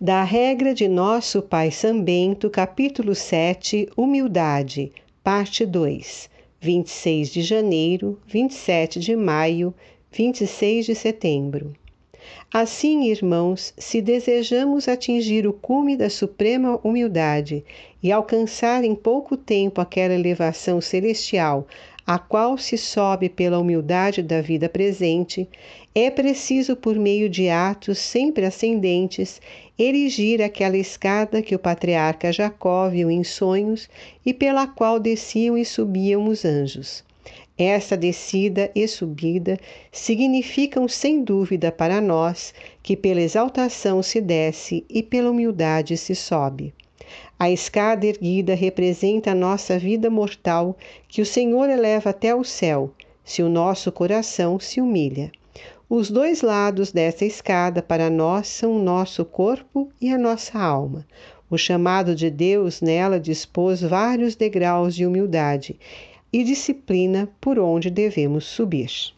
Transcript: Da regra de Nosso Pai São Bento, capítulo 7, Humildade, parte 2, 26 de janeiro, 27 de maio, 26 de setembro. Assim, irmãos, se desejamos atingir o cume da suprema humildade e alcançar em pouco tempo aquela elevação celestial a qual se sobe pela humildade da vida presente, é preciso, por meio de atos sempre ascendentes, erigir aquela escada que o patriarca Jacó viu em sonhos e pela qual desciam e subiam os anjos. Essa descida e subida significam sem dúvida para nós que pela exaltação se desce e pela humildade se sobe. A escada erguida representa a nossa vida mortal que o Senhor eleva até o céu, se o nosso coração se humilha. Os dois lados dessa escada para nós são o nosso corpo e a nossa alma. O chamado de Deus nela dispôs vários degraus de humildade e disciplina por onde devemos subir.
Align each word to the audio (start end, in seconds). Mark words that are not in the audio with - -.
Da 0.00 0.22
regra 0.22 0.72
de 0.72 0.86
Nosso 0.86 1.42
Pai 1.42 1.72
São 1.72 2.00
Bento, 2.00 2.48
capítulo 2.48 3.16
7, 3.16 3.88
Humildade, 3.96 4.92
parte 5.24 5.66
2, 5.66 6.30
26 6.60 7.32
de 7.32 7.42
janeiro, 7.42 8.16
27 8.24 9.00
de 9.00 9.16
maio, 9.16 9.74
26 10.12 10.86
de 10.86 10.94
setembro. 10.94 11.74
Assim, 12.54 13.10
irmãos, 13.10 13.74
se 13.76 14.00
desejamos 14.00 14.86
atingir 14.86 15.48
o 15.48 15.52
cume 15.52 15.96
da 15.96 16.08
suprema 16.08 16.78
humildade 16.84 17.64
e 18.00 18.12
alcançar 18.12 18.84
em 18.84 18.94
pouco 18.94 19.36
tempo 19.36 19.80
aquela 19.80 20.14
elevação 20.14 20.80
celestial 20.80 21.66
a 22.08 22.18
qual 22.18 22.56
se 22.56 22.78
sobe 22.78 23.28
pela 23.28 23.58
humildade 23.58 24.22
da 24.22 24.40
vida 24.40 24.66
presente, 24.66 25.46
é 25.94 26.10
preciso, 26.10 26.74
por 26.74 26.96
meio 26.96 27.28
de 27.28 27.50
atos 27.50 27.98
sempre 27.98 28.46
ascendentes, 28.46 29.42
erigir 29.78 30.40
aquela 30.40 30.78
escada 30.78 31.42
que 31.42 31.54
o 31.54 31.58
patriarca 31.58 32.32
Jacó 32.32 32.88
viu 32.88 33.10
em 33.10 33.22
sonhos 33.22 33.90
e 34.24 34.32
pela 34.32 34.66
qual 34.66 34.98
desciam 34.98 35.58
e 35.58 35.66
subiam 35.66 36.26
os 36.28 36.46
anjos. 36.46 37.04
Essa 37.58 37.94
descida 37.94 38.70
e 38.74 38.88
subida 38.88 39.58
significam 39.92 40.88
sem 40.88 41.22
dúvida 41.22 41.70
para 41.70 42.00
nós 42.00 42.54
que 42.82 42.96
pela 42.96 43.20
exaltação 43.20 44.02
se 44.02 44.18
desce 44.18 44.82
e 44.88 45.02
pela 45.02 45.30
humildade 45.30 45.94
se 45.98 46.14
sobe. 46.14 46.72
A 47.38 47.50
escada 47.50 48.06
erguida 48.06 48.54
representa 48.54 49.30
a 49.30 49.34
nossa 49.34 49.78
vida 49.78 50.10
mortal 50.10 50.76
que 51.06 51.22
o 51.22 51.26
Senhor 51.26 51.70
eleva 51.70 52.10
até 52.10 52.34
o 52.34 52.44
céu, 52.44 52.92
se 53.24 53.42
o 53.42 53.48
nosso 53.48 53.92
coração 53.92 54.58
se 54.58 54.80
humilha. 54.80 55.30
Os 55.90 56.10
dois 56.10 56.42
lados 56.42 56.92
dessa 56.92 57.24
escada 57.24 57.82
para 57.82 58.10
nós 58.10 58.48
são 58.48 58.76
o 58.76 58.82
nosso 58.82 59.24
corpo 59.24 59.90
e 60.00 60.10
a 60.10 60.18
nossa 60.18 60.58
alma. 60.58 61.06
O 61.50 61.56
chamado 61.56 62.14
de 62.14 62.30
Deus 62.30 62.82
nela 62.82 63.18
dispôs 63.18 63.80
vários 63.80 64.36
degraus 64.36 64.94
de 64.94 65.06
humildade 65.06 65.78
e 66.30 66.44
disciplina 66.44 67.28
por 67.40 67.58
onde 67.58 67.90
devemos 67.90 68.44
subir. 68.44 69.16